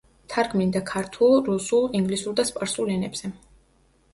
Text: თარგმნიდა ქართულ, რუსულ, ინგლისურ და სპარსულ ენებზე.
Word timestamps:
თარგმნიდა 0.33 0.79
ქართულ, 0.91 1.35
რუსულ, 1.49 1.85
ინგლისურ 1.99 2.35
და 2.41 2.47
სპარსულ 2.53 2.91
ენებზე. 2.95 3.31